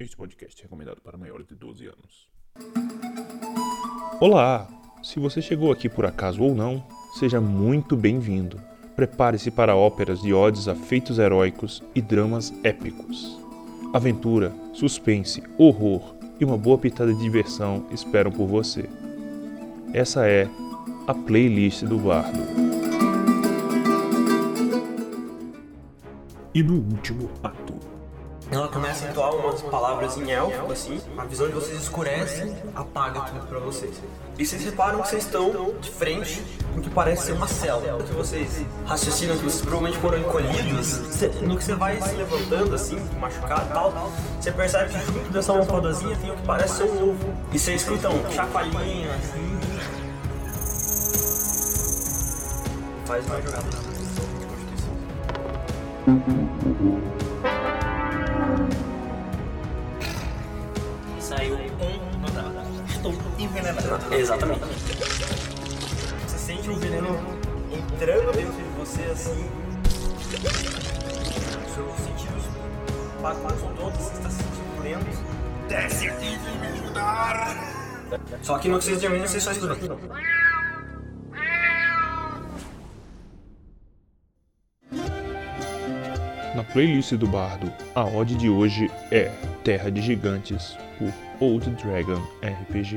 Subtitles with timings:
[0.00, 2.28] Este podcast é recomendado para maiores de 12 anos.
[4.20, 4.68] Olá!
[5.02, 6.86] Se você chegou aqui por acaso ou não,
[7.18, 8.62] seja muito bem-vindo.
[8.94, 13.40] Prepare-se para óperas de odes a feitos heróicos e dramas épicos.
[13.92, 18.88] Aventura, suspense, horror e uma boa pitada de diversão esperam por você.
[19.92, 20.48] Essa é
[21.08, 22.38] a playlist do Bardo.
[26.54, 27.97] E no último ato,
[28.50, 33.20] Ela começa a entoar umas palavras em elfo, assim, a visão de vocês escurece, apaga
[33.20, 34.00] tudo pra vocês.
[34.38, 38.02] E vocês reparam que vocês estão de frente com o que parece ser uma cela.
[38.02, 40.98] Que vocês raciocinam que vocês provavelmente foram encolhidos.
[41.42, 45.52] No que você vai se levantando, assim, machucado e tal, você percebe que junto dessa
[45.52, 47.34] almofadazinha tem o que parece ser um ovo.
[47.52, 49.60] E você escuta um chacoalhinho, assim.
[53.04, 53.88] Faz uma jogada.
[61.28, 62.56] Saiu um no dado.
[62.88, 64.14] Estou envenenado.
[64.14, 64.60] Exatamente.
[66.26, 67.18] Você sente um veneno
[67.70, 69.50] entrando dentro de você assim.
[71.74, 72.44] Seus sentidos
[73.20, 75.68] bagunçam todos, você está se sentindo lento.
[75.68, 77.56] Desce aqui, vem me ajudar!
[78.40, 79.98] Só que no que vocês terminam, vocês só escutam.
[86.72, 89.30] Playlist do Bardo, a ode de hoje é
[89.64, 92.96] Terra de Gigantes, por Old Dragon RPG.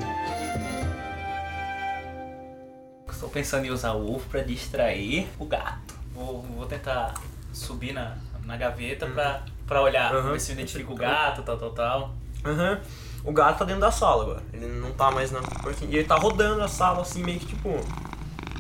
[3.10, 5.94] Estou pensando em usar o ovo pra distrair o gato.
[6.14, 7.14] Vou, vou tentar
[7.54, 10.32] subir na, na gaveta pra, pra olhar, Uhum.
[10.32, 12.16] ver se eu identifico o gato, tal, tal, tal.
[12.46, 12.80] Aham.
[13.24, 14.44] O gato tá dentro da sala agora.
[14.52, 15.40] Ele não tá mais na.
[15.88, 17.70] E ele tá rodando a sala assim, meio que tipo.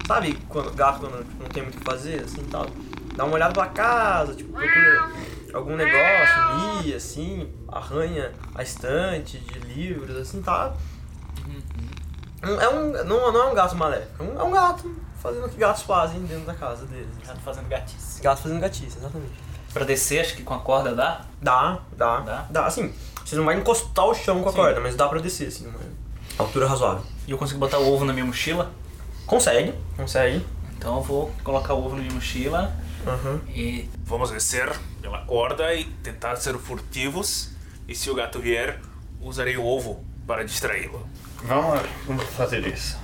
[0.05, 2.67] Sabe quando o gato quando tipo, não tem muito o que fazer, assim tal?
[3.15, 5.09] Dá uma olhada pra casa, tipo, procura
[5.53, 10.73] algum negócio, mia, assim, arranha a estante de livros, assim, tá?
[12.41, 14.89] É um, não, não é um gato maléfico, é um, é um gato
[15.21, 17.09] fazendo o que gatos fazem dentro da casa deles.
[17.25, 18.21] Gato fazendo gatice.
[18.21, 19.33] Gato fazendo gatice, exatamente.
[19.73, 21.21] Pra descer, acho que com a corda dá.
[21.41, 22.45] Dá, dá, Dá?
[22.49, 22.65] dá.
[22.65, 22.91] Assim,
[23.23, 24.57] você não vai encostar o chão com a Sim.
[24.57, 25.79] corda, mas dá pra descer, assim, uma
[26.39, 27.03] altura razoável.
[27.27, 28.71] E eu consigo botar o ovo na minha mochila.
[29.27, 30.45] Consegue, consegue.
[30.77, 32.73] Então eu vou colocar o ovo na minha mochila
[33.05, 33.39] Uhum.
[33.53, 34.69] e Vamos descer
[35.01, 37.49] pela corda e tentar ser furtivos.
[37.87, 38.79] E se o gato vier,
[39.19, 41.05] usarei o ovo para distraí-lo.
[41.43, 42.97] Vamos, vamos fazer isso.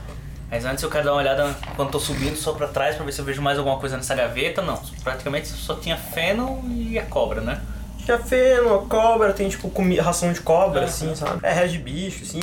[0.49, 3.11] Mas antes eu quero dar uma olhada quando tô subindo só pra trás pra ver
[3.11, 4.61] se eu vejo mais alguma coisa nessa gaveta.
[4.61, 7.61] Não, praticamente só tinha feno e a cobra, né?
[8.05, 10.87] Tinha feno, cobra, tem tipo comi- ração de cobra, Aham.
[10.87, 11.39] assim, sabe?
[11.43, 12.39] É, resto de bicho, assim.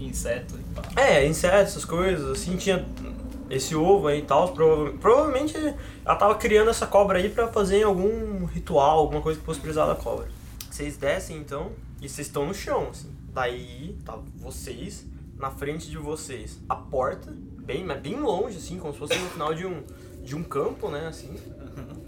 [0.00, 0.82] Inseto e pá.
[1.02, 2.82] É, insetos, essas coisas, assim, tinha
[3.50, 4.52] esse ovo aí e tal.
[4.52, 5.56] Prova provavelmente
[6.04, 9.86] ela tava criando essa cobra aí pra fazer algum ritual, alguma coisa que fosse precisar
[9.86, 10.28] da cobra.
[10.70, 13.12] Vocês descem então e vocês estão no chão, assim.
[13.32, 15.04] Daí tá vocês,
[15.36, 19.28] na frente de vocês, a porta, bem, mas bem longe, assim, como se fosse no
[19.30, 19.82] final de um,
[20.22, 21.34] de um campo, né, assim.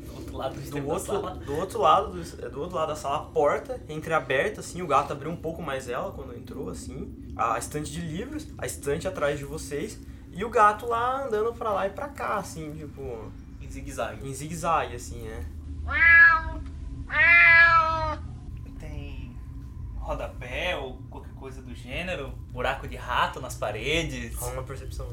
[0.07, 2.97] Do outro lado do, Do outro, do outro lado do, é, do outro lado da
[2.97, 7.13] sala, a porta entreaberta, assim, o gato abriu um pouco mais ela quando entrou, assim.
[7.37, 9.99] A estante de livros, a estante atrás de vocês.
[10.33, 13.31] E o gato lá andando pra lá e pra cá, assim, tipo,
[13.61, 14.27] Em zigue-zague.
[14.29, 15.45] em zigue-zague, assim, né?
[18.79, 19.37] Tem
[19.99, 24.35] rodapé ou qualquer coisa do gênero, buraco de rato nas paredes.
[24.37, 25.09] Rola uma percepção.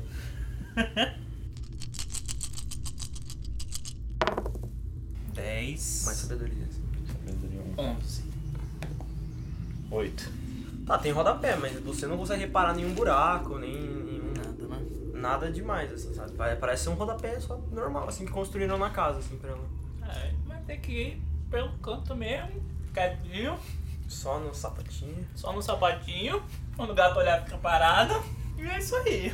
[5.33, 6.83] 10, Mais sabedoria, assim.
[7.77, 8.23] 11.
[9.91, 10.31] Oito.
[10.85, 14.06] Tá, tem rodapé, mas você não consegue reparar nenhum buraco, nem
[15.17, 16.31] Nada, demais, assim, sabe?
[16.33, 19.65] Pare- Parece ser um rodapé só normal, assim, que construíram na casa, assim, pra ela.
[20.07, 22.61] É, vai ter que ir pelo canto mesmo,
[22.93, 23.57] quietinho,
[24.07, 25.27] Só no sapatinho.
[25.35, 26.41] só no sapatinho.
[26.75, 28.13] Quando o gato olhar, fica parado.
[28.57, 29.33] E é isso aí.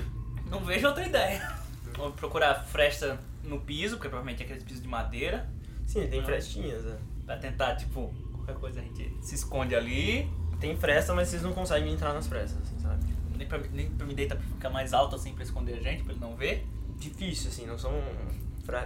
[0.50, 1.56] Não vejo outra ideia.
[1.98, 5.48] Vou procurar fresta no piso, porque provavelmente é aqueles pisos de madeira.
[5.86, 6.24] Sim, tem Ah.
[6.24, 6.98] frestinhas, né?
[7.26, 10.30] Pra tentar, tipo, qualquer coisa a gente se esconde ali.
[10.60, 13.03] Tem fresta, mas vocês não conseguem entrar nas frestas, assim, sabe?
[13.38, 16.03] Nem pra, nem pra me deitar pra ficar mais alto assim pra esconder a gente,
[16.03, 16.68] pra ele não ver.
[17.00, 17.91] Difícil, assim, não são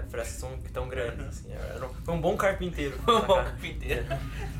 [0.09, 1.51] frestas são tão grandes, assim.
[1.51, 2.97] Era um- Foi um bom carpinteiro.
[2.99, 3.43] Pra ao cá.
[3.43, 4.05] carpinteiro.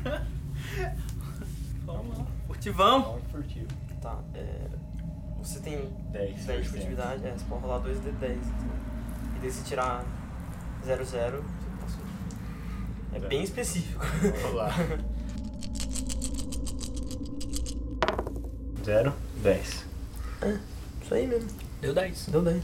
[1.84, 2.26] Vamos lá.
[2.46, 3.02] Furtivão.
[3.02, 3.66] Vamos furtivo.
[4.00, 4.68] Tá, é...
[5.38, 6.44] Você tem 10.
[6.44, 8.36] 10 de furtividade, é, você pode rolar 2 de 10.
[8.36, 8.68] Então.
[9.36, 10.04] E daí se tirar
[10.84, 12.02] 0, 0, você passou.
[13.14, 14.04] É bem específico.
[14.42, 14.70] Vamos lá.
[18.84, 19.12] Zero,
[19.42, 19.84] dez.
[21.02, 21.48] Isso aí mesmo.
[21.80, 22.26] Deu 10.
[22.26, 22.62] Deu 10.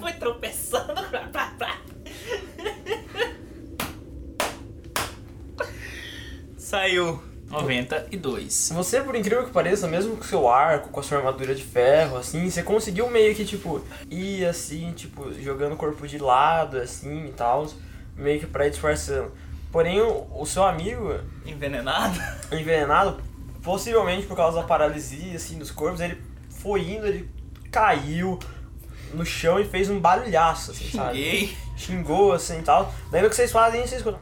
[0.00, 0.94] Foi tropeçando.
[6.56, 8.70] Saiu 92.
[8.74, 11.64] Você, por incrível que pareça, mesmo com o seu arco, com a sua armadura de
[11.64, 16.78] ferro, assim, você conseguiu meio que, tipo, ir assim, tipo, jogando o corpo de lado,
[16.78, 17.66] assim e tal,
[18.16, 19.32] meio que pra ir disfarçando.
[19.72, 22.18] Porém, o, o seu amigo, Envenenado.
[22.52, 23.20] envenenado,
[23.62, 27.30] possivelmente por causa da paralisia, assim, dos corpos, ele foi indo, ele
[27.70, 28.38] caiu
[29.14, 31.16] no chão e fez um barulhaço, assim, sabe?
[31.16, 31.56] Xinguei.
[31.76, 32.92] xingou assim e tal.
[33.10, 34.20] Daí no que vocês fazem, vocês escutam.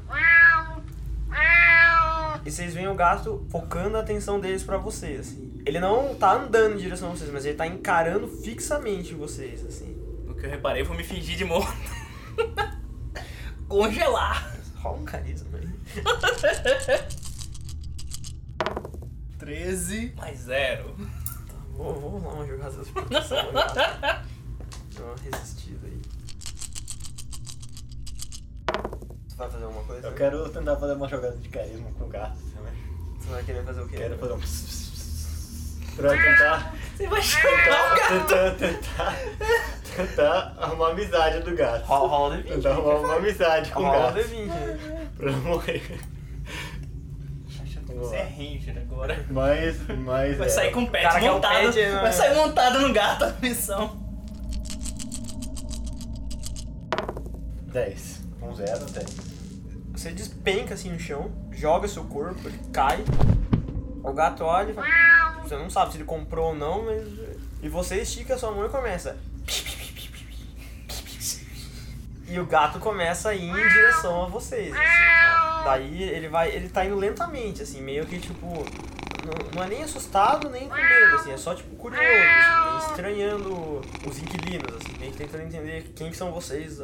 [2.46, 5.60] E vocês veem o gato focando a atenção deles pra vocês, assim.
[5.66, 10.00] Ele não tá andando em direção a vocês, mas ele tá encarando fixamente vocês, assim.
[10.28, 11.76] O que eu reparei foi me fingir de morto.
[13.68, 14.56] Congelar.
[14.76, 15.66] Rola um carisma aí.
[19.38, 20.94] 13 mais 0.
[21.72, 23.50] Vou, vou lá uma jogada de proteção.
[23.52, 24.22] Dá
[25.00, 26.00] uma resistida aí.
[29.36, 30.06] Você vai fazer alguma coisa?
[30.06, 32.72] Eu quero tentar fazer uma jogada de carisma com o gato também.
[33.20, 33.96] Você vai querer fazer o quê?
[33.98, 34.40] Quero fazer um.
[35.96, 36.74] Pra tentar.
[36.96, 38.08] Você vai chamar o gato.
[38.08, 39.16] Tentar, tentar,
[39.94, 41.84] tentar arrumar amizade do gato.
[41.84, 42.48] Rola, rola o D20.
[42.48, 44.26] Tentar arrumar uma amizade com o Rola o gato.
[44.26, 44.46] D20.
[44.46, 45.10] né?
[45.18, 46.00] Pra não morrer.
[47.88, 49.26] Você é ranger agora.
[49.30, 50.38] Mas, mas.
[50.38, 51.72] Vai é, sair com pet cara quer o montado.
[51.72, 52.00] pet, né?
[52.00, 53.96] Vai sair montado no gato a missão.
[57.66, 58.22] 10.
[58.40, 59.25] Com 0, 10.
[60.06, 63.04] Você despenca assim no chão, joga seu corpo, ele cai.
[64.04, 65.42] O gato olha e fala.
[65.42, 67.08] Você não sabe se ele comprou ou não, mas.
[67.60, 69.18] E você estica a sua mão e começa.
[72.28, 74.72] E o gato começa a ir em direção a vocês.
[74.72, 75.62] assim, tá?
[75.64, 76.50] Daí ele vai.
[76.50, 78.64] Ele tá indo lentamente, assim, meio que tipo.
[79.26, 83.80] Não, não é nem assustado nem com medo, assim, é só tipo curioso, assim, estranhando
[84.08, 86.78] os inquilinos, assim, meio que tentando entender quem que são vocês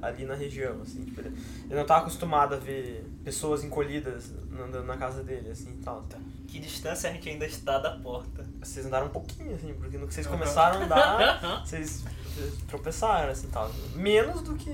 [0.00, 1.34] ali na região, assim, tipo, ele,
[1.70, 6.04] não tá acostumado a ver pessoas encolhidas andando na casa dele, assim, tal.
[6.46, 8.44] Que distância a gente ainda está da porta?
[8.60, 13.32] Vocês andaram um pouquinho, assim, porque no que vocês começaram a andar, vocês, vocês tropeçaram,
[13.32, 13.70] assim, tal.
[13.94, 14.70] Menos do que,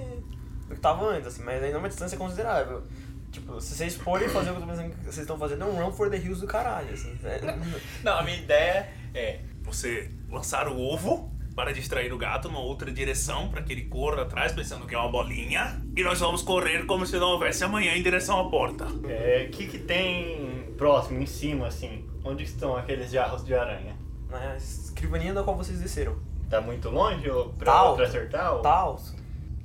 [0.68, 2.82] do que tava antes, assim, mas ainda é uma distância considerável.
[3.30, 5.66] Tipo, se vocês forem fazer o que eu tô pensando que vocês estão fazendo, é
[5.66, 7.16] um run for the hills do caralho, assim.
[7.24, 7.40] É,
[8.02, 9.40] Não, a minha ideia é.
[9.62, 14.22] Você lançar o ovo para distrair o gato numa outra direção, para que ele corra
[14.22, 15.82] atrás pensando que é uma bolinha.
[15.96, 18.86] E nós vamos correr como se não houvesse amanhã em direção à porta.
[19.08, 22.08] É, o que, que tem próximo, em cima, assim?
[22.24, 23.96] Onde estão aqueles jarros de aranha?
[24.30, 26.16] na escrivaninha da qual vocês desceram.
[26.50, 28.54] Tá muito longe ou pra, Tá pra acertar?
[28.54, 29.14] ou- Tá alto.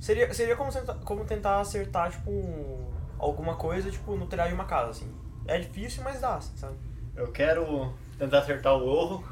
[0.00, 0.70] Seria, seria como,
[1.04, 2.93] como tentar acertar, tipo, um-
[3.24, 5.10] alguma coisa, tipo, no telhado de uma casa, assim.
[5.46, 6.76] É difícil, mas dá, assim, sabe?
[7.16, 9.24] Eu quero tentar acertar o ovo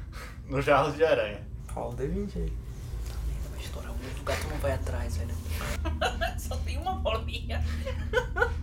[0.48, 1.46] nos jarros de aranha.
[1.70, 2.52] Rola o D20 aí.
[3.50, 5.34] Vai estourar o ovo, o gato não vai atrás, velho.
[6.38, 7.62] Só tem uma bolinha.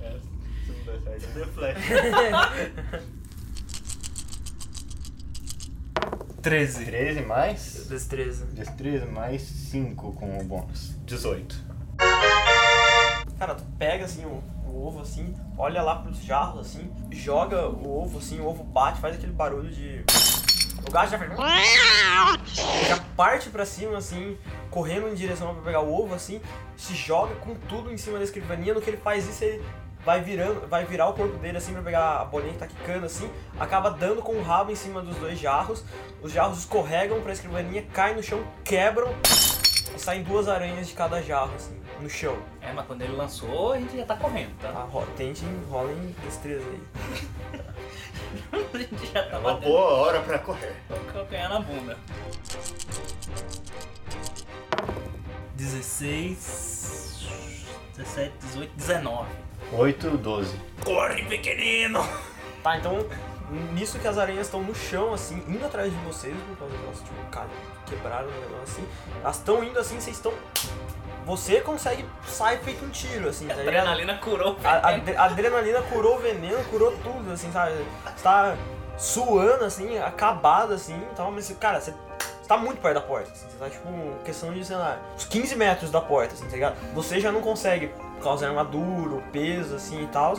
[0.00, 0.18] É,
[0.64, 1.76] se não der certo, flash.
[6.40, 6.84] 13.
[6.86, 7.86] 13 mais.
[7.88, 8.46] Destreza.
[8.46, 10.96] Destreza mais 5 com o bônus.
[11.04, 11.67] 18.
[13.78, 18.40] Pega assim o, o ovo assim, olha lá pros jarros assim, joga o ovo assim,
[18.40, 20.04] o ovo bate, faz aquele barulho de.
[20.86, 21.30] O gato já faz.
[22.88, 24.36] Já parte pra cima assim,
[24.70, 26.40] correndo em direção pra pegar o ovo assim,
[26.76, 28.74] se joga com tudo em cima da escrivaninha.
[28.74, 29.64] No que ele faz isso, ele
[30.04, 33.06] vai virando, vai virar o corpo dele assim pra pegar a bolinha que tá quicando
[33.06, 33.30] assim,
[33.60, 35.84] acaba dando com o rabo em cima dos dois jarros.
[36.22, 39.08] Os jarros escorregam pra escrivaninha, caem no chão, quebram
[39.98, 42.36] saem duas aranhas de cada jarro assim, no chão.
[42.60, 44.80] É, mas quando ele lançou, a gente já tá correndo, Tá, tá?
[44.82, 46.80] ro- tente, rolem destreza aí.
[48.74, 50.74] a gente já tá É uma batendo boa hora pra correr.
[51.12, 51.96] calcanhar na bunda.
[55.56, 57.26] 16,
[57.96, 59.28] 17, 18, 19.
[59.72, 60.56] 8, 12.
[60.84, 62.00] Corre, pequenino!
[62.62, 63.04] Tá, então,
[63.72, 66.84] nisso que as aranhas estão no chão, assim, indo atrás de vocês, por causa que
[66.84, 67.48] elas, tipo, cara,
[67.86, 68.88] quebraram o negócio assim.
[69.22, 70.32] Elas estão indo assim, vocês estão.
[71.26, 73.76] Você consegue sair feito um tiro, assim, A tá ligado?
[73.88, 74.56] adrenalina curou.
[74.64, 77.72] A, a adre- a adrenalina curou o veneno, curou tudo, assim, sabe?
[78.16, 78.56] Você tá
[78.96, 83.30] suando, assim, acabado, assim, e tal, mas, cara, você, você tá muito perto da porta,
[83.30, 83.88] assim, você tá, tipo,
[84.24, 86.76] questão de, sei lá, uns 15 metros da porta, assim, tá ligado?
[86.94, 90.34] Você já não consegue, por causa da armadura, o peso, assim, e tal,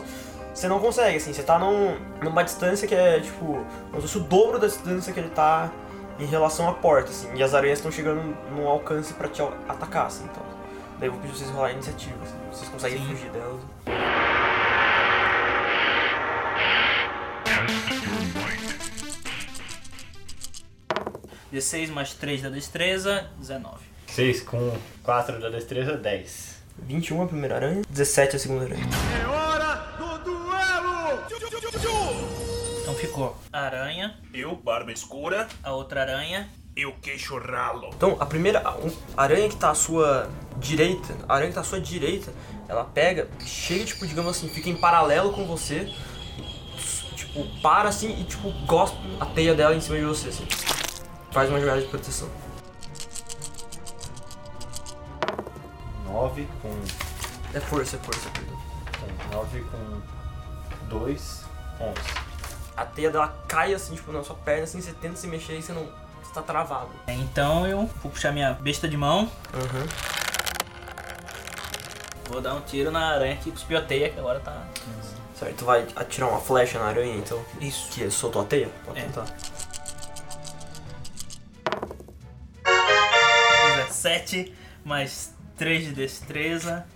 [0.60, 4.18] você não consegue, assim, você tá num, numa distância que é, tipo, como se fosse
[4.18, 5.72] o dobro da distância que ele tá
[6.18, 10.06] em relação à porta, assim, e as aranhas estão chegando num alcance pra te atacar,
[10.06, 10.42] assim, então.
[10.98, 13.06] Daí eu vou pedir pra vocês rolarem iniciativa, assim, vocês conseguem Sim.
[13.06, 13.60] fugir delas.
[21.50, 23.76] 16 mais 3 da destreza, 19.
[24.08, 26.60] 6 com 4 da destreza, 10.
[26.82, 29.39] 21 a primeira aranha, 17 a segunda aranha.
[31.74, 36.48] Então ficou a aranha, Eu, barba escura, a outra aranha.
[36.76, 37.90] e o queixo ralo.
[37.94, 41.60] Então, a primeira a um- aranha que tá à sua direita, a aranha que tá
[41.60, 42.32] à sua direita,
[42.68, 45.92] ela pega, chega, tipo, digamos assim, fica em paralelo com você,
[46.38, 50.46] e, tipo, para assim e, tipo, gospe a teia dela em cima de você, assim.
[51.32, 52.30] Faz uma jogada de proteção.
[56.06, 56.70] 9 com,
[57.52, 58.58] É força, é força, perdão.
[59.28, 61.39] com 9 com 2,
[61.80, 61.94] 11.
[62.76, 65.62] A teia dela cai assim, tipo, na sua perna, assim, você tenta se mexer e
[65.62, 65.88] você não.
[66.22, 66.90] Você tá travado.
[67.08, 69.86] Então eu vou puxar minha besta de mão, Aham.
[72.28, 74.62] vou dar um tiro na aranha que cuspiu a teia, que agora tá.
[75.34, 77.42] Certo, tu vai atirar uma flecha na aranha, então.
[77.60, 77.88] Isso.
[77.90, 78.68] Que soltou a teia?
[78.84, 79.02] Pode É.
[79.04, 79.24] tentar.
[83.88, 86.86] 17, mais 3 de destreza,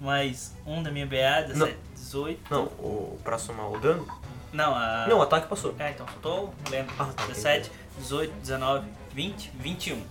[0.00, 2.40] mais 1 da minha BA, 17, 18.
[2.50, 4.06] Não, o, pra somar o dano?
[4.52, 5.06] Não, a.
[5.08, 5.74] Não, o ataque passou.
[5.78, 6.92] É, então soltou, lembra.
[6.98, 10.02] Ah, tá, 17, 18, 19, 20, 21.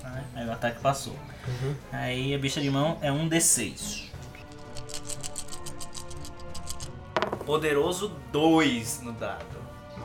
[0.00, 1.14] Tá, Aí o ataque passou.
[1.46, 1.74] Uhum.
[1.92, 4.08] Aí a bicha de mão é um D6.
[7.44, 9.44] Poderoso 2 no dado.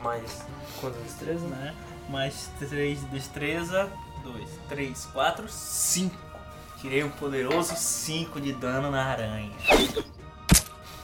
[0.02, 0.44] Mais
[0.80, 1.42] quantas destrezas?
[1.42, 1.74] Né?
[2.08, 3.90] Mais 3 de destreza.
[4.22, 6.16] 2, 3, 4, 5.
[6.80, 9.52] Tirei um poderoso 5 de dano na aranha.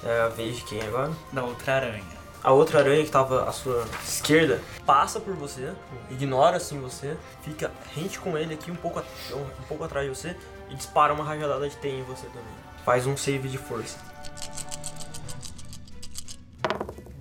[0.02, 1.12] É a vez de quem agora?
[1.32, 2.19] Da outra aranha.
[2.42, 5.74] A outra aranha que tava à sua esquerda passa por você,
[6.10, 10.34] ignora assim você, fica rente com ele aqui um pouco, um pouco atrás de você
[10.70, 12.54] e dispara uma rajadada de teia em você também.
[12.82, 13.98] Faz um save de força.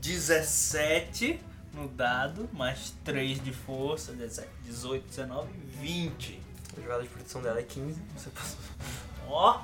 [0.02, 1.42] 17
[1.74, 5.50] no dado, mais 3 de força, 17, 18, 19,
[5.82, 6.42] 20.
[6.78, 8.58] A jogada de proteção dela é 15, você passou.
[9.28, 9.62] Ó,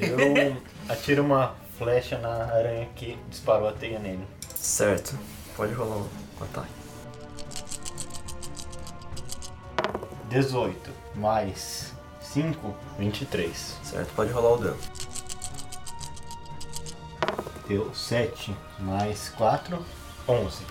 [0.00, 0.56] Eu
[0.92, 4.28] atiro uma flecha na aranha que disparou a teia nele.
[4.54, 5.18] Certo,
[5.56, 6.08] pode rolar um
[6.42, 6.68] ataque.
[10.28, 13.78] 18 mais 5, 23.
[13.82, 14.78] Certo, pode rolar o dano.
[17.66, 19.82] Deu 7 mais 4,
[20.28, 20.66] 11.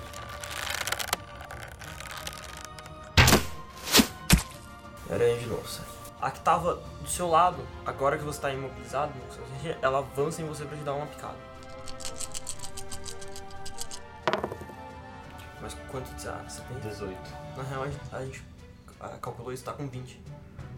[5.10, 5.99] Aranha de novo, certo.
[6.22, 9.14] A que tava do seu lado, agora que você tá imobilizado,
[9.82, 11.38] ela avança em você pra te dar uma picada.
[15.62, 16.80] Mas quanto de ar você tem?
[16.80, 17.18] 18.
[17.56, 18.44] Na real, a gente, a gente
[19.22, 20.22] calculou isso, tá com 20.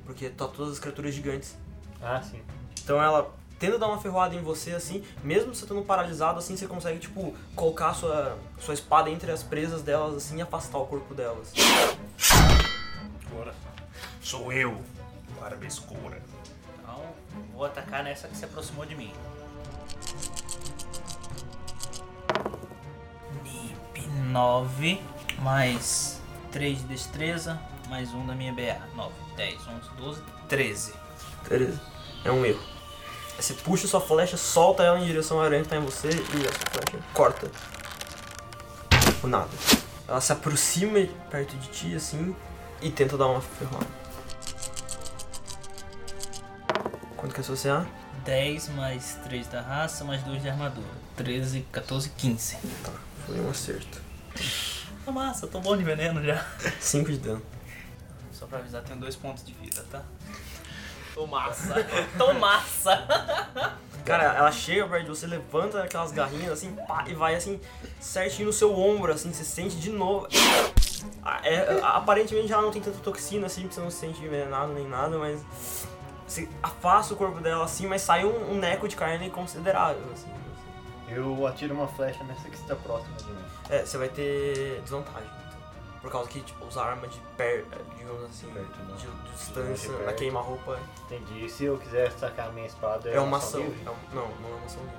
[0.06, 1.56] Porque tá todas as criaturas gigantes.
[2.02, 2.42] Ah, sim.
[2.84, 6.68] Então ela tenta dar uma ferroada em você, assim, mesmo você estando paralisado, assim, você
[6.68, 10.88] consegue, tipo, colocar a sua, sua espada entre as presas delas, assim, e afastar o
[10.88, 11.54] corpo delas.
[13.28, 13.54] Agora
[14.20, 14.82] sou eu,
[15.42, 16.22] barba escura.
[16.80, 17.02] Então,
[17.52, 19.12] vou atacar nessa que se aproximou de mim.
[23.44, 25.02] Nip 9,
[25.40, 26.22] mais
[26.52, 28.80] 3 de destreza, mais 1 da minha BA.
[28.96, 30.94] 9, 10, 11, 12, 13.
[31.50, 31.82] Beleza.
[32.24, 32.62] É um erro.
[33.36, 36.48] Você puxa sua flecha, solta ela em direção à aranha que tá em você e
[36.48, 37.52] a sua flecha corta.
[39.24, 39.50] O nada.
[40.08, 41.00] Ela se aproxima
[41.32, 42.36] perto de ti, assim,
[42.80, 44.01] e tenta dar uma ferroada.
[47.32, 47.88] Quanto que é CA?
[48.26, 50.88] 10 mais 3 da raça, mais 2 de armadura.
[51.16, 52.58] 13, 14, 15.
[52.84, 52.92] Tá,
[53.26, 54.02] foi um acerto.
[55.06, 56.46] Tá massa, tô bom de veneno já.
[56.80, 57.42] 5 de dano.
[58.34, 60.04] Só pra avisar, tenho 2 pontos de vida, tá?
[61.14, 61.76] Tô massa.
[62.18, 63.08] tô massa.
[64.04, 67.62] Cara, ela chega perto de você, levanta aquelas garrinhas assim, pá, e vai assim,
[68.00, 70.28] certinho no seu ombro, assim, você sente de novo.
[71.24, 74.74] Ah, é, aparentemente ela não tem tanta toxina assim, porque você não se sente envenenado
[74.74, 75.40] nem nada, mas
[76.32, 80.32] você afasta o corpo dela assim, mas sai um, um neco de carne considerável, assim.
[81.10, 83.44] Eu atiro uma flecha nessa que está próxima de mim.
[83.70, 85.60] É, você vai ter desvantagem, então.
[86.02, 87.66] Por causa que, tipo, usar arma de per,
[87.98, 88.96] digamos assim, Perto, né?
[88.98, 90.18] de, de distância, De na perto.
[90.18, 91.46] queima-roupa, Entendi.
[91.46, 93.60] E se eu quiser sacar a minha espada, é uma ação.
[93.60, 93.80] livre?
[93.86, 94.98] É um- não, não é uma ação livre.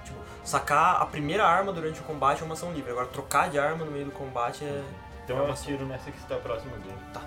[0.00, 2.92] é Tipo, sacar a primeira arma durante o combate é uma ação livre.
[2.92, 4.84] Agora, trocar de arma no meio do combate é.
[5.24, 6.96] Então é eu atiro nessa que está próxima dele.
[7.12, 7.20] Tá,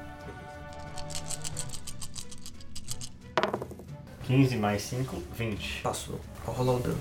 [4.27, 5.82] 15 mais 5, 20.
[5.82, 6.20] Passou.
[6.44, 7.00] Pode rolar o dano.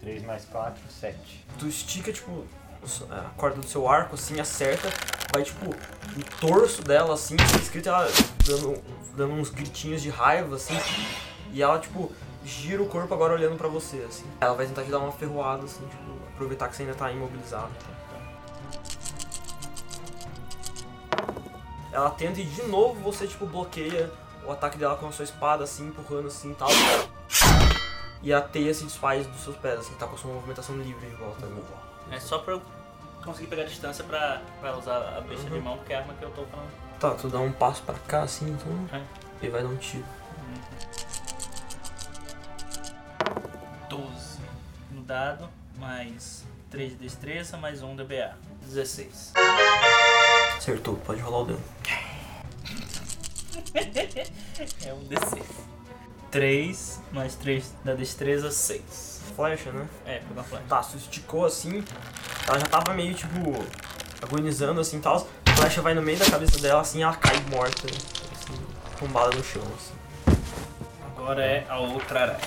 [0.00, 1.16] 3 mais 4, 7.
[1.58, 2.44] Tu estica, tipo,
[2.86, 4.88] seu- a corda do seu arco, assim, acerta,
[5.32, 8.06] vai, tipo, no torso dela, assim, assim, escrito ela
[8.46, 8.82] dando,
[9.16, 10.74] dando uns gritinhos de raiva, assim,
[11.52, 12.12] e ela, tipo,
[12.44, 14.24] gira o corpo agora olhando pra você, assim.
[14.40, 16.02] Ela vai tentar te dar uma ferroada, assim, tipo,
[16.34, 17.72] aproveitar que você ainda tá imobilizado.
[21.94, 24.10] Ela tenta e de novo você, tipo, bloqueia
[24.44, 26.68] o ataque dela com a sua espada, assim, empurrando assim e tal.
[28.20, 31.08] E a teia se desfaz dos seus pés, assim, tá com a sua movimentação livre
[31.08, 31.46] de volta.
[32.10, 32.62] É só pra eu
[33.24, 36.14] conseguir pegar a distância pra, pra usar a besta de mão, porque é a arma
[36.14, 36.70] que eu tô falando.
[36.98, 38.98] Tá, tu dá um passo pra cá, assim, então.
[38.98, 39.46] É.
[39.46, 40.04] E vai dar um tiro.
[43.88, 44.40] 12
[44.90, 45.48] no dado,
[45.78, 48.36] mais 3 de destreza, mais 1 de BA.
[48.62, 49.32] 16.
[50.56, 51.64] Acertou, pode rolar o dano.
[54.84, 55.42] É um D6.
[56.30, 59.22] 3 mais 3 da destreza, 6.
[59.36, 59.86] Flecha, né?
[60.06, 60.64] É, pegou uma flecha.
[60.68, 61.84] Tá, tu esticou assim,
[62.46, 63.36] ela já tava meio tipo
[64.22, 65.26] agonizando assim e tal.
[65.46, 68.54] A flecha vai no meio da cabeça dela assim ela cai morta, assim,
[68.98, 69.94] tombada no chão, assim.
[71.06, 72.40] Agora é a outra aranha.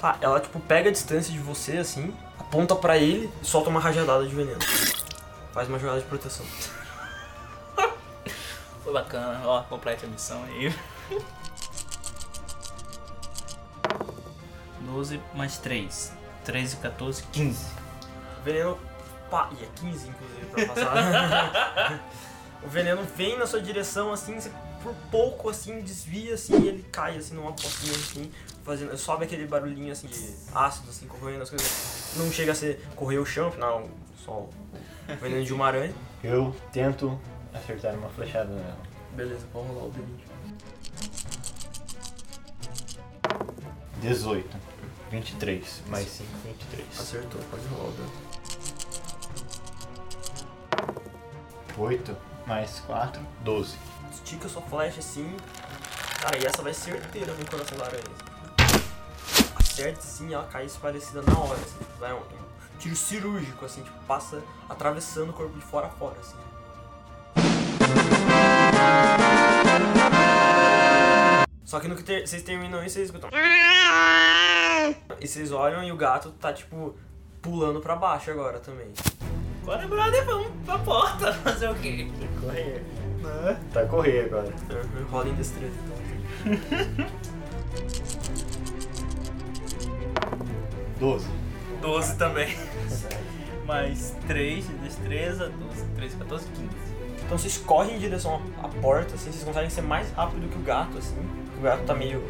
[0.00, 3.80] Tá, ela tipo pega a distância de você assim, aponta pra ele e solta uma
[3.80, 4.60] rajadada de veneno.
[5.52, 6.46] Faz uma jogada de proteção.
[8.88, 10.74] Foi bacana, ó, complete a missão aí.
[14.80, 16.10] 12 mais 3.
[16.42, 17.66] 13, 14, 15.
[18.40, 18.78] O veneno.
[19.30, 22.00] Pá, e é 15 inclusive pra passar.
[22.64, 24.50] o veneno vem na sua direção assim, você
[24.82, 28.32] por pouco assim desvia assim e ele cai assim numa pocinha assim,
[28.64, 28.96] fazendo.
[28.96, 32.14] Sobe aquele barulhinho assim de ácido assim, corroendo as coisas.
[32.16, 33.86] Não chega a ser correr o chão, afinal,
[34.24, 34.50] só o
[35.20, 35.92] veneno de uma aranha.
[36.24, 37.20] Eu tento
[37.54, 38.78] acertar uma flechada nela.
[39.12, 40.38] Beleza, vamos rolar o D20.
[44.00, 44.56] 18.
[45.10, 45.82] 23.
[45.88, 47.00] Mais 5, 23.
[47.00, 48.12] Acertou, pode rolar o dano.
[51.78, 53.76] 8 mais 4, 12.
[54.12, 55.36] Estica sua flecha assim.
[56.20, 58.02] Cara, e essa vai certeira no coração da aranha.
[59.56, 61.78] Acerta sim, ela cai esparecida na hora, assim.
[62.00, 66.18] Vai um, um tiro cirúrgico, assim, tipo, passa atravessando o corpo de fora a fora,
[66.18, 66.36] assim.
[71.64, 73.28] Só que no que ter- vocês terminam isso, vocês escutam.
[75.20, 76.96] E vocês olham e o gato tá, tipo,
[77.42, 78.86] pulando pra baixo agora também.
[79.62, 82.08] Agora, brother, vamos pra porta fazer o quê?
[82.40, 82.82] Correr.
[83.72, 84.46] Tá correr agora.
[84.70, 85.74] Uhum, rola em destreza.
[86.46, 87.06] então.
[91.00, 91.26] 12.
[91.82, 92.56] 12 também.
[93.66, 96.68] Mais 3 de destreza, 12, 13, 14, 15.
[97.28, 100.62] Então vocês correm em direção à porta, assim, vocês conseguem ser mais rápido que o
[100.62, 101.14] gato, assim.
[101.58, 102.20] O gato tá meio.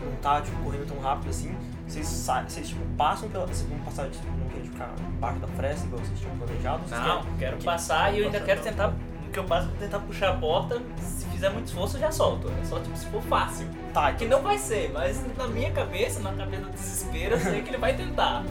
[0.00, 1.52] não tá tipo, correndo tão rápido assim.
[1.88, 3.46] Vocês saem, vocês tipo, passam pela.
[3.46, 6.82] Vocês vão passar, tipo, não querem ficar embaixo da fresta, igual vocês tinham planejado.
[6.86, 8.88] Vocês Não, querem- quero que- passar e eu ainda quero tentar.
[8.88, 10.80] No que eu passo, vou tentar puxar a porta.
[11.00, 12.50] Se fizer muito esforço, eu já solto.
[12.60, 13.66] É só tipo se for fácil.
[13.92, 17.62] Tá, Que não vai ser, mas na minha cabeça, na cabeça do desespero, eu sei
[17.62, 18.42] que ele vai tentar.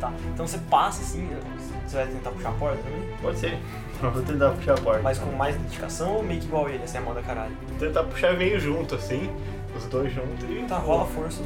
[0.00, 0.12] Tá.
[0.32, 1.28] Então você passa assim,
[1.86, 3.08] você vai tentar puxar a porta também?
[3.20, 3.58] Pode ser.
[4.00, 5.02] Vou tentar puxar a porta.
[5.02, 7.54] Mas com mais dedicação ou meio que igual ele, assim, a moda caralho?
[7.68, 9.30] Vou tentar puxar meio junto, assim.
[9.76, 10.64] Os dois juntos e.
[10.66, 11.42] Tá, rola força.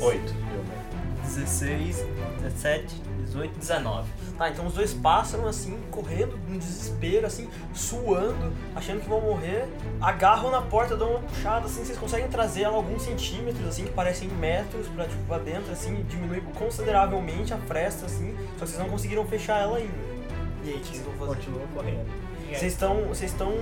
[0.00, 0.47] 8.
[1.38, 1.98] Deu mesmo.
[1.98, 2.06] 16,
[2.42, 4.08] 17, 18, 19.
[4.36, 9.66] Tá, então os dois passam assim, correndo, num desespero, assim, suando, achando que vão morrer,
[10.00, 13.92] agarram na porta, dão uma puxada, assim, vocês conseguem trazer ela alguns centímetros, assim, que
[13.92, 18.78] parecem metros pra, tipo, pra dentro, assim, diminui consideravelmente a fresta, assim, só que vocês
[18.78, 20.08] não conseguiram fechar ela ainda.
[20.64, 21.34] E aí, o que vocês vão fazer?
[21.36, 22.28] Continua correndo.
[22.48, 23.04] Vocês estão.
[23.04, 23.52] Vocês estão.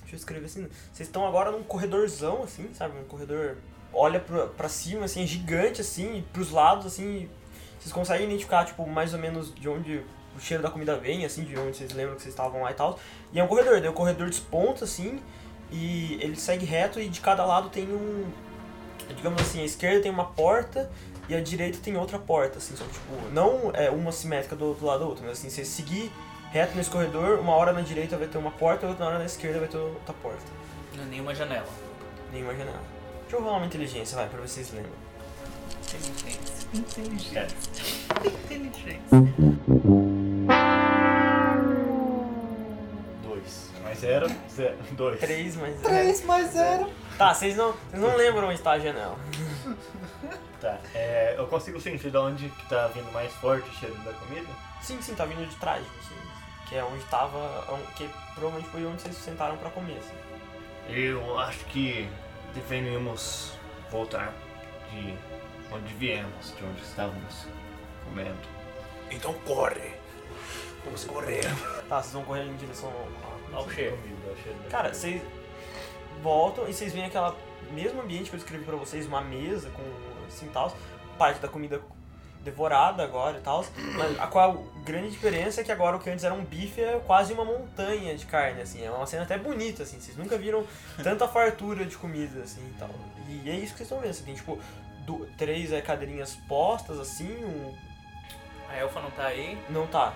[0.00, 0.68] Deixa eu escrever assim.
[0.92, 2.98] Vocês estão agora num corredorzão, assim, sabe?
[2.98, 3.56] Um corredor.
[3.92, 7.28] Olha pra, pra cima, assim, é gigante, assim, e pros lados, assim.
[7.78, 10.02] Vocês conseguem identificar, tipo, mais ou menos de onde
[10.36, 12.74] o cheiro da comida vem, assim, de onde vocês lembram que vocês estavam lá e
[12.74, 12.98] tal.
[13.32, 15.20] E é um corredor, daí o corredor desponta, assim,
[15.70, 18.30] e ele segue reto e de cada lado tem um.
[19.08, 20.90] Digamos assim, a esquerda tem uma porta
[21.28, 24.86] e a direita tem outra porta, assim, só tipo, não é uma simétrica do outro
[24.86, 26.10] lado da outra, mas assim, você seguir
[26.50, 29.60] reto nesse corredor, uma hora na direita vai ter uma porta, outra hora na esquerda
[29.60, 30.42] vai ter outra porta.
[30.96, 31.68] Não é nenhuma janela.
[32.32, 32.95] Nenhuma janela.
[33.26, 34.92] Deixa eu rolar uma inteligência, vai, pra vocês lembram.
[35.82, 36.68] Inteligência.
[36.72, 37.48] Inteligência.
[38.24, 39.00] Inteligência.
[43.24, 43.70] 2.
[43.82, 44.76] Mais 0, 0.
[44.92, 45.18] 2.
[45.18, 45.88] 3 mais 0.
[45.88, 46.88] 3 mais 0.
[47.18, 49.18] Tá, vocês não, vocês não lembram onde tá a janela.
[50.60, 50.78] Tá.
[50.94, 54.46] É, eu consigo sentir de onde que tá vindo mais forte o cheiro da comida?
[54.80, 56.20] Sim, sim, tá vindo de trás de vocês.
[56.68, 57.80] Que é onde tava.
[57.96, 60.14] Que provavelmente foi onde vocês sentaram pra comer, assim.
[60.88, 62.08] Eu acho que
[62.56, 63.52] deveríamos
[63.90, 64.32] voltar
[64.90, 65.14] de
[65.72, 67.46] onde viemos, de onde estávamos
[68.04, 68.38] comendo.
[69.10, 69.94] Então corre.
[70.84, 71.44] Vamos correr.
[71.88, 73.60] Tá, vocês vão correr em direção ao.
[73.60, 73.96] Ao cheiro.
[73.96, 75.22] Comida, ao cheiro da Cara, vocês
[76.22, 77.36] voltam e vocês veem aquela
[77.70, 79.82] mesmo ambiente que eu descrevi pra vocês, uma mesa com
[80.26, 80.76] assim tal,
[81.18, 81.80] parte da comida
[82.46, 83.64] devorada agora e tal.
[83.96, 84.54] Mas a qual
[84.84, 88.16] grande diferença é que agora o que antes era um bife é quase uma montanha
[88.16, 88.82] de carne, assim.
[88.84, 90.00] É uma cena até bonita, assim.
[90.00, 90.64] Vocês nunca viram
[91.02, 92.88] tanta fartura de comida, assim e tal.
[93.28, 94.14] E é isso que vocês estão vendo.
[94.14, 94.58] Você tem, tipo,
[95.04, 97.74] du- três é, cadeirinhas postas, assim, um.
[98.70, 100.12] A elfa não tá aí Não tá.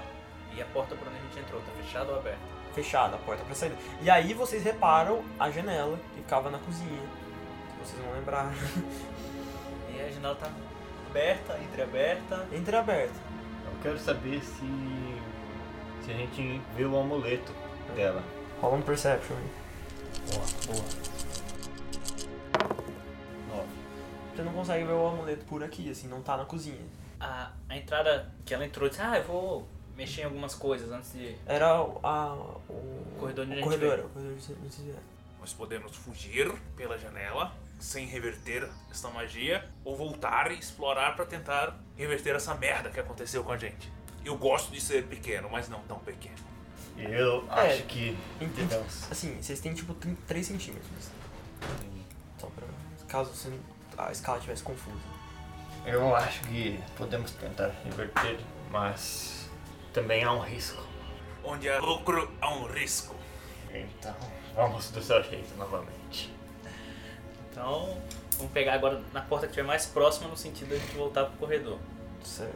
[0.56, 2.38] e a porta por onde a gente entrou tá fechada ou aberta?
[2.74, 3.76] Fechada a porta pra saída.
[4.02, 7.00] E aí vocês reparam a janela que ficava na cozinha.
[7.82, 8.52] Vocês vão lembrar.
[9.92, 10.48] E a janela tá
[11.10, 12.46] aberta, entreaberta.
[12.52, 13.14] Entreaberta.
[13.66, 14.64] Eu quero saber se.
[16.04, 17.52] se a gente viu o amuleto
[17.94, 18.22] dela.
[18.60, 19.50] Rola um perception aí.
[20.30, 20.84] Boa, boa.
[23.48, 23.68] Nove.
[24.34, 26.84] Você não consegue ver o amuleto por aqui, assim, não tá na cozinha.
[27.18, 31.12] A, a entrada que ela entrou disse, ah, eu vou mexer em algumas coisas antes
[31.12, 31.36] de.
[31.46, 32.34] Era o- a,
[32.68, 34.06] o Corredor onde a o gente corredor, veio.
[34.06, 35.02] o corredor de onde vocês vieram.
[35.40, 41.76] Nós podemos fugir pela janela sem reverter esta magia ou voltar e explorar pra tentar
[41.96, 43.90] reverter essa merda que aconteceu com a gente.
[44.24, 46.36] Eu gosto de ser pequeno, mas não tão pequeno.
[46.96, 48.74] Eu É, acho que entendi.
[49.10, 49.94] Assim, vocês têm tipo
[50.26, 51.10] 3 centímetros.
[52.38, 52.66] Só pra.
[53.08, 53.52] Caso você,
[53.96, 55.00] a escala estivesse confusa.
[55.86, 58.38] Eu acho que podemos tentar reverter,
[58.70, 59.48] mas
[59.94, 60.82] também há um risco.
[61.42, 63.14] Onde há lucro, há um risco.
[63.72, 64.14] Então,
[64.54, 66.30] vamos do seu jeito novamente.
[67.60, 67.94] Então,
[68.38, 71.26] vamos pegar agora na porta que estiver mais próxima no sentido de a gente voltar
[71.26, 71.78] pro corredor.
[72.24, 72.54] Certo.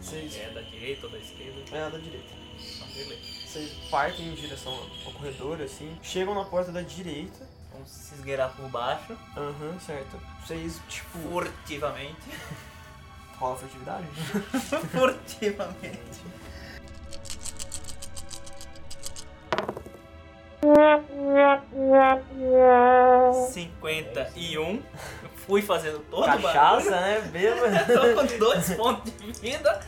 [0.00, 0.36] Vocês.
[0.36, 1.76] É da direita ou da esquerda?
[1.76, 2.28] É a da direita.
[2.54, 3.20] Então, beleza.
[3.44, 4.72] Vocês partem em direção
[5.04, 5.98] ao corredor, assim.
[6.00, 7.44] Chegam na porta da direita.
[7.72, 10.16] Vamos se esgueirar por baixo, Aham, certo.
[10.40, 11.18] Vocês, tipo.
[11.18, 12.30] furtivamente.
[13.38, 14.06] Rola furtividade?
[14.92, 16.20] furtivamente.
[23.50, 24.82] Cinquenta e um.
[25.46, 26.90] Fui fazendo todo o Cachaça, barulho.
[26.90, 27.20] né?
[27.32, 27.86] Bêbado.
[27.92, 29.80] Tô com dois pontos de vida.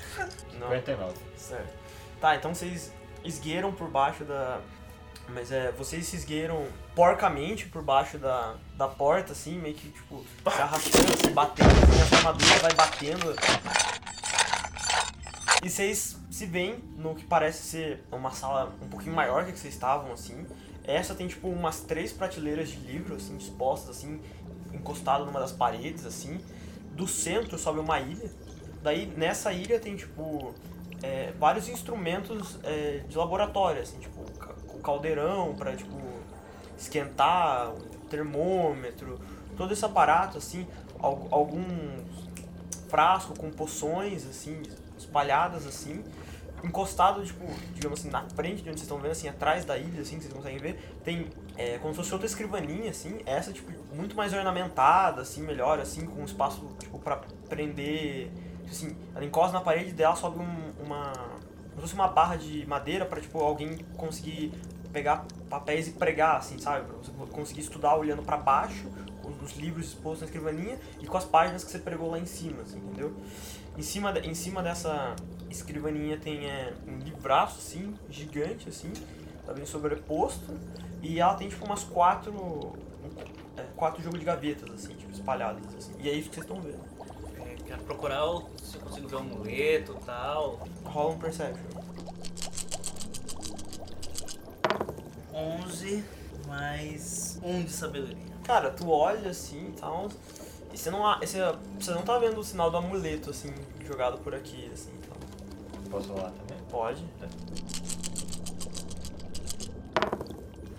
[0.59, 0.69] Não.
[0.69, 1.15] 59.
[1.37, 1.79] Certo.
[2.21, 2.93] Tá, então vocês
[3.25, 4.61] esgueiram por baixo da.
[5.29, 10.25] Mas é, vocês se esgueiram porcamente por baixo da, da porta, assim, meio que, tipo,
[10.51, 13.37] se arrastando, se batendo, assim, essa armadura vai batendo.
[15.63, 19.53] E vocês se veem no que parece ser uma sala um pouquinho maior que a
[19.53, 20.47] que vocês estavam, assim.
[20.88, 24.20] Essa tem, tipo, umas três prateleiras de livro, assim, dispostas, assim,
[24.72, 26.40] encostado numa das paredes, assim.
[26.92, 28.31] Do centro sobe uma ilha.
[28.83, 30.55] Daí, nessa ilha tem, tipo,
[31.03, 34.20] é, vários instrumentos é, de laboratório, assim, tipo,
[34.74, 35.94] o caldeirão pra, tipo,
[36.77, 39.20] esquentar, o termômetro,
[39.57, 40.66] todo esse aparato, assim,
[40.98, 41.66] al- alguns
[42.88, 44.62] frascos com poções, assim,
[44.96, 46.03] espalhadas, assim,
[46.64, 47.44] encostado, tipo,
[47.75, 50.23] digamos assim, na frente de onde vocês estão vendo, assim, atrás da ilha, assim, que
[50.23, 54.33] vocês conseguem ver, tem é, como se fosse outra escrivaninha, assim, essa, tipo, muito mais
[54.33, 58.31] ornamentada, assim, melhor, assim, com espaço, tipo, pra prender,
[58.68, 62.64] assim, ela encosta na parede dela, sobe um- uma, como se fosse uma barra de
[62.66, 64.53] madeira pra, tipo, alguém conseguir
[64.92, 66.87] pegar papéis e pregar, assim, sabe?
[66.87, 68.87] Pra você conseguir estudar olhando pra baixo,
[69.49, 72.63] os livros expostos na escrivaninha e com as páginas que você pregou lá em cima,
[72.63, 73.13] assim, entendeu?
[73.77, 75.15] Em cima, de- em cima dessa
[75.51, 78.93] escrivaninha tem é, um livraço, assim, gigante, assim,
[79.47, 80.59] tá bem sobreposto,
[81.03, 82.73] e ela tem, tipo, umas quatro,
[83.57, 85.93] é, quatro jogos de gavetas, assim, tipo, espalhadas, assim.
[86.01, 86.81] E é isso que vocês estão vendo.
[87.41, 90.67] É, quero procurar o, se eu consigo ver o amuleto e tal.
[90.85, 91.79] Rola um Perception.
[95.33, 96.05] 11
[96.47, 98.28] mais 1 de sabedoria.
[98.49, 100.09] Cara, tu olha assim e tal,
[100.73, 101.39] e você não, você,
[101.79, 103.55] você não tá vendo o sinal do amuleto, assim,
[103.87, 105.19] jogado por aqui, assim, e tal.
[105.91, 106.65] Posso rolar também?
[106.71, 107.05] Pode.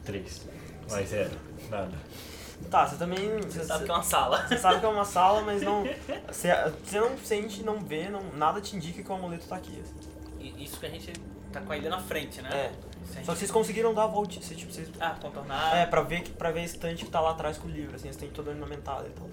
[0.04, 0.48] Três.
[0.90, 1.30] Mais zero.
[1.70, 1.92] Nada.
[2.72, 3.40] Tá, você também.
[3.42, 4.48] Você sabe que é uma sala.
[4.48, 5.84] Você sabe que é uma sala, mas não.
[6.28, 6.50] Você,
[6.84, 9.80] você não sente, não vê, não, nada te indica que o amuleto tá aqui.
[9.80, 10.56] assim.
[10.58, 11.14] Isso que a gente
[11.54, 12.50] tá com a ilha na frente, né?
[12.52, 12.89] É.
[13.04, 14.40] A gente- Só que vocês conseguiram dar a volta.
[14.42, 15.76] Você, tipo, vocês, Ah, contornar.
[15.78, 17.96] é, pra ver, que- pra ver a estante que tá lá atrás com o livro,
[17.96, 19.30] assim, a estante toda ornamentada e tal.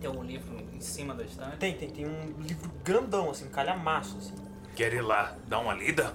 [0.00, 1.56] Tem um livro em cima da estante.
[1.56, 4.34] Tem, tem, tem um livro grandão, assim, um calhamaço, assim.
[4.74, 6.12] Quer ir lá dar uma lida?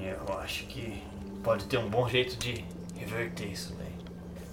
[0.00, 1.02] Eu acho que
[1.42, 2.64] pode ter um bom jeito de
[2.96, 3.94] reverter isso daí.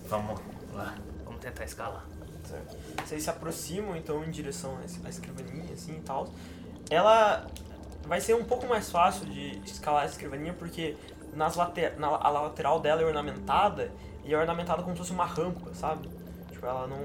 [0.07, 0.39] Vamos
[0.73, 0.95] lá.
[1.23, 2.05] Vamos tentar escalar.
[2.45, 2.77] Certo.
[3.05, 6.29] Vocês se aproximam então em direção à es- à escrivaninha assim e tal.
[6.89, 7.45] Ela
[8.07, 10.95] vai ser um pouco mais fácil de escalar essa escrivaninha porque
[11.35, 13.91] nas later, na a lateral dela é ornamentada
[14.23, 16.09] e é ornamentada como se fosse uma rampa, sabe?
[16.49, 16.97] Tipo, ela não,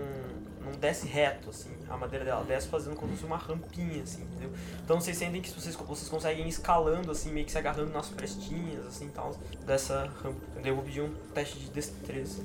[0.64, 1.70] não desce reto, assim.
[1.88, 4.52] A madeira dela desce fazendo como se fosse uma rampinha, assim, entendeu?
[4.82, 8.08] Então vocês sentem que vocês, vocês conseguem ir escalando, assim, meio que se agarrando nas
[8.08, 9.34] frestinhas, assim, e tal,
[9.66, 10.40] dessa rampa.
[10.64, 12.42] Eu vou pedir um teste de destreza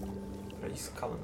[0.60, 1.20] pra ir escalando.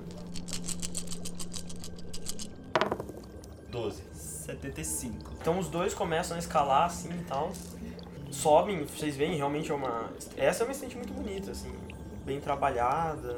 [3.70, 4.12] Doze.
[4.42, 5.32] 75.
[5.40, 7.52] Então os dois começam a escalar assim e tal.
[8.32, 10.10] Sobem, vocês veem, realmente é uma.
[10.38, 11.72] Essa é uma estante muito bonita, assim,
[12.26, 13.36] bem trabalhada.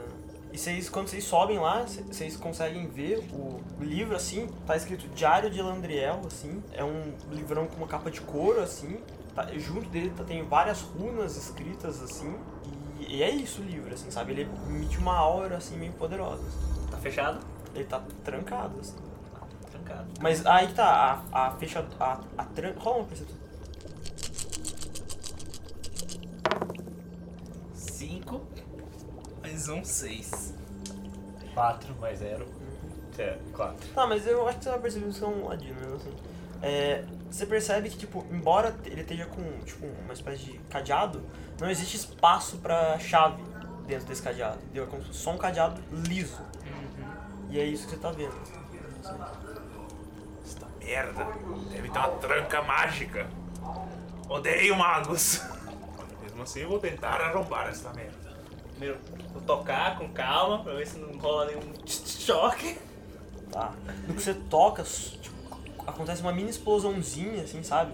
[0.51, 5.49] E vocês, quando vocês sobem lá, vocês conseguem ver o livro assim, tá escrito Diário
[5.49, 6.61] de Landriel, assim.
[6.73, 8.99] É um livrão com uma capa de couro, assim.
[9.33, 12.37] Tá- junto dele tá- tem várias runas escritas assim.
[12.99, 14.33] E, e é isso o livro, assim, sabe?
[14.33, 16.43] Ele emite uma aura assim meio poderosa.
[16.47, 16.91] assim.
[16.91, 17.39] Tá fechado?
[17.73, 18.95] Ele tá trancado, assim.
[19.71, 20.05] Trancado.
[20.21, 21.83] Mas aí tá, a, a fecha.
[21.99, 22.73] A, a tran...
[22.77, 23.37] Rola uma percepção.
[27.73, 28.41] 5
[29.63, 30.53] mais um, 6.
[31.53, 32.45] 4 mais 0.
[33.17, 33.87] É, 4.
[33.93, 36.13] Tá, mas eu acho que você vai perceber que são ladino mesmo assim.
[36.61, 41.23] É, você percebe que, tipo, embora ele esteja com, tipo, uma espécie de cadeado,
[41.59, 43.41] não existe espaço pra chave
[43.85, 44.57] dentro desse cadeado.
[44.63, 44.85] Entendeu?
[44.85, 46.41] É como só um cadeado liso.
[47.49, 48.35] E é isso que você tá vendo.
[50.43, 51.27] Esta merda
[51.69, 53.27] deve ter uma tranca mágica.
[54.27, 55.41] Odeio magos.
[56.21, 58.22] Mesmo assim, eu vou tentar arrombar esta merda.
[58.73, 58.99] Primeiro,
[59.31, 62.77] vou tocar com calma pra ver se não rola nenhum choque.
[63.51, 63.71] Tá?
[64.07, 65.35] No que você toca, tipo,
[65.85, 67.93] acontece uma mini explosãozinha, assim, sabe?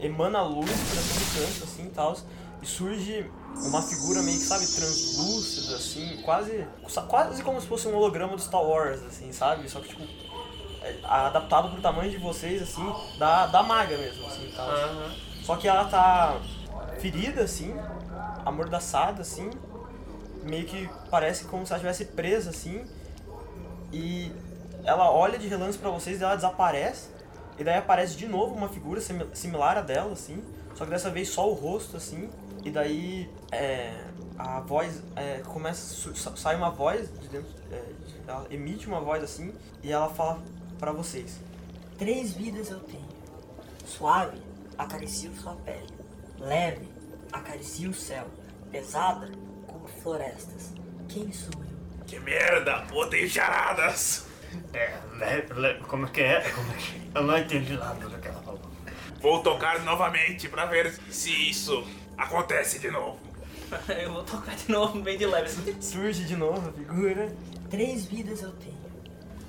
[0.00, 2.16] Emana luz pra todo canto, assim, e tal.
[2.62, 3.30] E surge
[3.66, 6.66] uma figura meio que, sabe, translúcida, assim, quase,
[7.08, 9.68] quase como se fosse um holograma do Star Wars, assim, sabe?
[9.68, 10.02] Só que, tipo,
[10.82, 14.68] é adaptado pro tamanho de vocês, assim, da, da maga mesmo, assim, e tal.
[15.42, 16.40] Só que ela tá
[16.98, 17.74] ferida, assim,
[18.44, 19.50] amordaçada, assim,
[20.48, 22.84] meio que parece como se ela estivesse presa, assim,
[23.92, 24.32] e
[24.84, 27.08] ela olha de relance pra vocês e ela desaparece.
[27.58, 30.42] E daí aparece de novo uma figura simi- similar a dela, assim.
[30.74, 32.30] Só que dessa vez só o rosto, assim.
[32.64, 34.04] E daí é,
[34.38, 36.14] a voz é, começa.
[36.36, 37.50] sai uma voz de dentro.
[37.72, 37.82] é,
[38.28, 39.52] ela emite uma voz assim.
[39.82, 40.40] E ela fala
[40.78, 41.36] pra vocês.
[41.98, 43.08] Três vidas eu tenho.
[43.86, 44.40] Suave,
[44.76, 45.88] acaricio sua pele.
[46.38, 46.88] Leve,
[47.32, 48.26] acaricio o céu.
[48.70, 49.30] Pesada,
[50.02, 50.72] florestas.
[51.08, 52.04] Quem sou eu?
[52.06, 52.86] Que merda!
[52.92, 54.26] Odeio charadas!
[54.72, 56.50] É, le, le, como é que é?
[56.50, 58.60] Como é que Eu não entendi nada do que ela falou.
[59.20, 63.18] Vou tocar novamente pra ver se isso acontece de novo.
[64.02, 65.50] Eu vou tocar de novo, bem de leve.
[65.80, 67.34] Surge de novo a figura.
[67.68, 68.78] Três vidas eu tenho.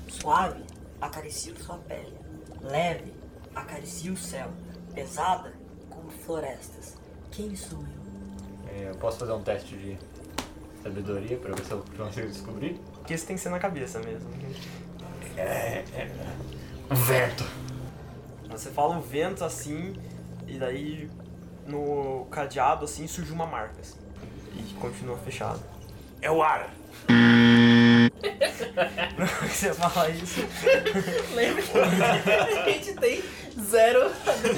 [0.10, 0.62] Suave,
[1.00, 2.14] acaricio sua pele.
[2.62, 3.14] Leve,
[3.56, 4.52] acaricio o céu.
[4.94, 5.54] Pesada,
[5.90, 6.98] como florestas.
[7.32, 8.76] Quem sou eu?
[8.76, 9.98] É, eu posso fazer um teste de
[10.84, 12.80] sabedoria pra ver se eu consigo descobrir?
[12.94, 14.30] Porque isso tem que ser na cabeça mesmo.
[15.38, 16.12] É, é.
[16.90, 17.46] Um vento.
[18.50, 19.94] Você fala o vento assim.
[20.48, 21.10] E daí
[21.68, 23.80] no cadeado assim surge uma marca.
[23.80, 23.98] Assim,
[24.56, 25.62] e continua fechado.
[26.22, 26.74] É o ar.
[29.48, 30.42] Você fala isso.
[31.34, 33.24] Lembra que a gente tem
[33.60, 34.12] zero,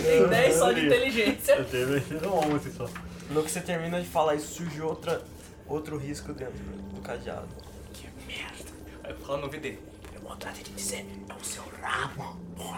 [0.03, 1.53] tem 10 só de inteligência.
[1.53, 2.89] Eu tenho um 11 só.
[3.29, 5.21] No que você termina de falar isso, surge outra,
[5.71, 7.47] outro risco dentro do cadeado.
[9.03, 9.79] Aí eu falo no ouvido dele.
[10.09, 12.77] Tenho vontade de dizer, é o seu rabo, porra.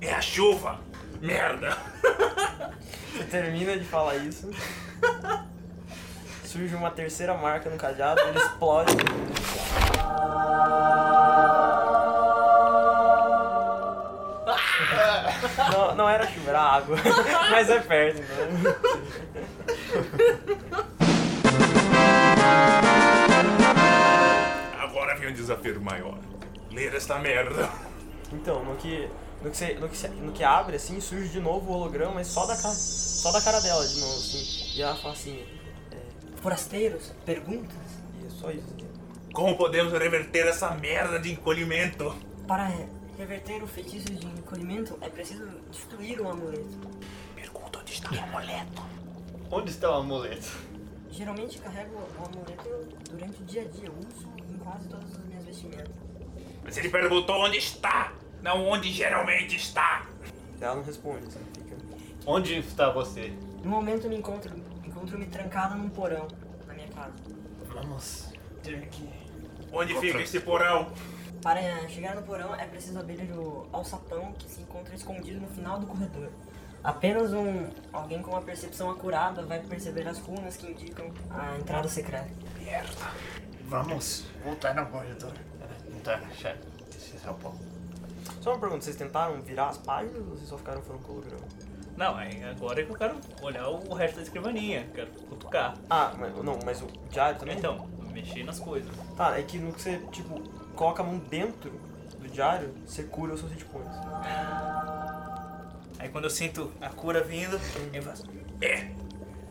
[0.00, 0.80] É a chuva.
[1.20, 1.76] Merda.
[3.12, 4.50] Você termina de falar isso.
[6.44, 8.92] Surge uma terceira marca no cadeado, ele explode.
[15.72, 16.96] Não, não era chuva, era água.
[17.50, 18.36] Mas é perto, então.
[25.46, 26.18] Desafio maior.
[26.70, 27.68] Ler esta merda.
[28.32, 29.08] Então, no que,
[29.42, 32.14] no que, você, no que, você- no que abre, assim, surge de novo o holograma,
[32.14, 34.72] mas só da, cara, só da cara dela de novo, assim.
[34.76, 35.44] E ela fala assim,
[36.42, 37.76] Forasteiros, perguntas?
[38.22, 38.64] e é só isso.
[38.76, 38.86] assim.
[39.32, 42.14] Como podemos reverter essa merda de encolhimento?
[42.46, 42.70] Para
[43.18, 46.78] reverter o feitiço de encolhimento é preciso destruir o amuleto.
[47.34, 48.82] Pergunta onde está o amuleto.
[49.50, 50.48] Onde está o amuleto?
[51.10, 55.24] Geralmente carrego o amuleto durante o dia a dia, eu uso em quase todas as
[55.24, 55.35] minhas
[56.64, 60.06] Mas ele perguntou onde está, não onde geralmente está.
[60.60, 61.76] Ela não responde, assim, fica.
[62.26, 63.32] Onde está você?
[63.62, 64.52] No momento eu me encontro,
[64.84, 66.26] encontro-me trancada num porão
[66.66, 67.12] na minha casa.
[67.68, 69.08] Vamos ter que.
[69.72, 70.90] Onde fica esse porão?
[71.42, 75.78] Para chegar no porão é preciso abrir o alçapão que se encontra escondido no final
[75.78, 76.30] do corredor.
[76.82, 81.88] Apenas um alguém com uma percepção acurada vai perceber as runas que indicam a entrada
[81.88, 82.30] secreta.
[83.68, 85.32] Vamos voltar no corredor.
[85.90, 86.60] Não tá, chefe.
[86.96, 87.20] Esse é.
[88.40, 91.16] Só uma pergunta, vocês tentaram virar as páginas ou vocês só ficaram falando com o
[91.16, 91.44] holograma?
[91.96, 92.14] Não,
[92.50, 95.74] agora é que eu quero olhar o resto da escrivaninha, quero cutucar.
[95.90, 97.56] Ah, mas, não, mas o diário também?
[97.56, 98.88] Então, mexer nas coisas.
[99.16, 100.40] Tá, é que no que você, tipo,
[100.76, 101.72] coloca a mão dentro
[102.20, 103.96] do diário, você cura os seus hit points.
[105.98, 107.58] Aí quando eu sinto a cura vindo,
[107.92, 108.24] eu faço.
[108.60, 108.90] É.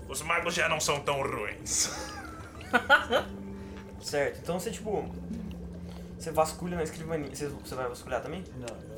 [0.08, 1.92] Os magos já não são tão ruins.
[4.02, 5.06] Certo, então você tipo.
[6.18, 7.36] Você vasculha na escrivaninha.
[7.36, 8.44] Você, você vai vasculhar também?
[8.58, 8.96] Não,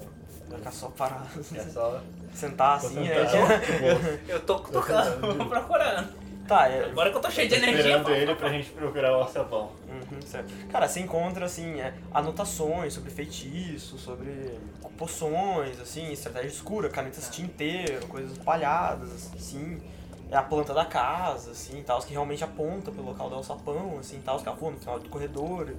[0.49, 1.27] Vai ficar só parado.
[1.51, 1.59] não.
[1.59, 2.01] É só.
[2.33, 3.27] Sentar assim, né?
[3.27, 4.19] sentado.
[4.27, 6.27] Eu tô tocando, procurando.
[6.47, 6.85] Tá, é.
[6.85, 7.97] Agora que eu tô cheio de energia.
[7.97, 9.71] Esperando ele pra gente procurar o alçapão.
[9.89, 10.53] Uhum, certo.
[10.71, 14.57] Cara, você encontra, assim, é, anotações sobre feitiços, sobre
[14.97, 19.81] poções, assim, estratégia escura, canetas tinteiro, coisas espalhadas, assim.
[20.29, 24.21] É a planta da casa, assim, tal, que realmente aponta pelo local do alçapão, assim,
[24.23, 25.69] tal, que ela no final do corredor,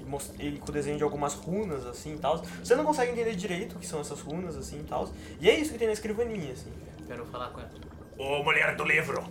[0.00, 2.38] e, e com o desenho de algumas runas, assim, tal.
[2.38, 5.10] Você não consegue entender direito o que são essas runas, assim, tal.
[5.40, 6.72] E é isso que tem na escrivaninha, assim.
[7.06, 7.70] Quero falar com ela.
[8.18, 9.22] Ô, mulher do livro,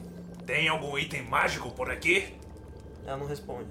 [0.45, 2.37] tem algum item mágico por aqui?
[3.05, 3.69] Ela não responde.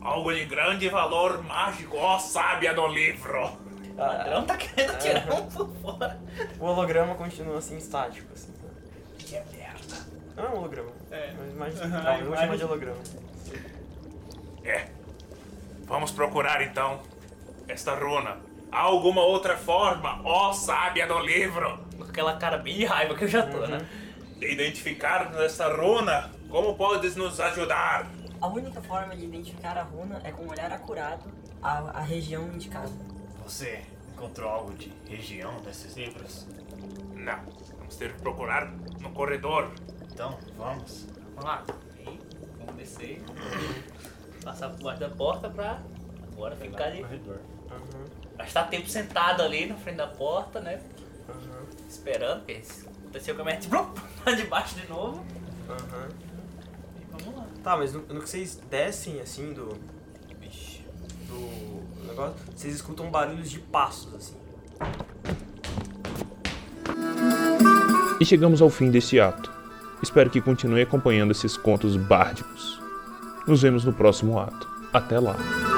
[0.00, 3.50] Algo de grande valor mágico, ó sábia do livro.
[3.94, 6.20] O ladrão tá querendo tirar um por fora.
[6.58, 8.52] O holograma continua, assim, estático, assim.
[8.52, 8.68] tá?
[9.18, 10.06] Que merda.
[10.36, 10.90] Não é um holograma.
[11.10, 11.32] É.
[11.56, 12.98] Mas Aham, tá, eu vou chamar de holograma.
[14.64, 14.88] É.
[15.86, 17.00] Vamos procurar então
[17.68, 18.38] esta runa.
[18.70, 23.24] Há alguma outra forma, ó sábia do livro, Com aquela cara bem de raiva que
[23.24, 23.86] eu já tô, né?
[24.38, 26.30] de identificar esta runa?
[26.48, 28.10] Como podes nos ajudar?
[28.40, 31.30] A única forma de identificar a runa é com um olhar acurado
[31.62, 32.90] à, à região indicada.
[33.44, 33.82] Você
[34.14, 36.46] encontrou algo de região nesses livros?
[37.14, 37.38] Não.
[37.78, 38.66] Vamos ter que procurar
[39.00, 39.70] no corredor.
[40.12, 41.06] Então, vamos.
[41.34, 41.64] Vamos lá.
[41.98, 42.20] Aí,
[42.58, 43.22] vamos descer.
[44.44, 45.80] Passar por baixo da porta pra
[46.32, 47.02] agora ficar ali.
[47.02, 47.38] Corredor.
[48.36, 50.80] Gastar tempo sentado ali na frente da porta, né?
[51.88, 52.60] Esperando, porque
[53.00, 53.86] aconteceu que eu meti blum,
[54.22, 55.24] pra debaixo de novo.
[55.68, 56.08] Aham.
[57.00, 57.46] E vamos lá.
[57.62, 59.78] Tá, mas no, no que vocês descem, assim, do...
[60.40, 60.84] Vixe.
[61.28, 64.36] Do negócio, vocês escutam barulhos de passos, assim.
[68.20, 69.61] E chegamos ao fim desse ato.
[70.02, 72.80] Espero que continue acompanhando esses contos bárdicos.
[73.46, 74.68] Nos vemos no próximo ato.
[74.92, 75.71] Até lá!